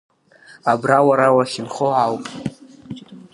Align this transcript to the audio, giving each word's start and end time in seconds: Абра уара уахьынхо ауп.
Абра 0.71 0.99
уара 1.07 1.27
уахьынхо 1.35 1.87
ауп. 2.03 2.25